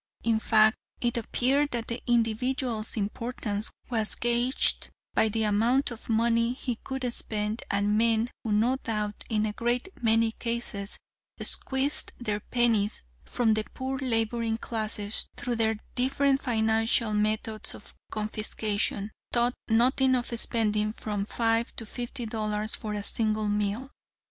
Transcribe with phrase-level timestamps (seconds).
[0.23, 6.53] In fact, it appeared that the individual's importance was gauged by the amount of money
[6.53, 10.97] he could spend, and men who no doubt in a great many cases
[11.39, 19.11] squeezed the pennies from the poor laboring classes through their different financial methods of confiscation,
[19.31, 23.91] thought nothing of spending from five to fifty dollars for a single meal.